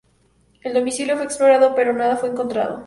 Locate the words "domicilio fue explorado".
0.73-1.75